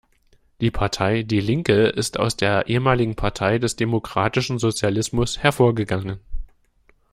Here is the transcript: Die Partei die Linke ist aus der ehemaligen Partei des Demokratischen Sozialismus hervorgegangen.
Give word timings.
Die 0.61 0.71
Partei 0.71 1.21
die 1.21 1.39
Linke 1.39 1.85
ist 1.89 2.17
aus 2.17 2.35
der 2.35 2.65
ehemaligen 2.67 3.15
Partei 3.15 3.59
des 3.59 3.75
Demokratischen 3.75 4.57
Sozialismus 4.57 5.37
hervorgegangen. 5.37 6.19